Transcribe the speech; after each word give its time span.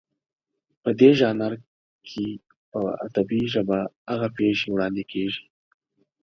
په 0.83 0.89
دې 0.99 1.11
ژانر 1.19 1.53
کې 2.07 2.25
په 2.71 2.81
ادبي 3.05 3.41
ژبه 3.53 3.79
هغه 4.11 4.27
پېښې 4.37 4.67
وړاندې 4.71 5.03
کېږي 5.11 5.43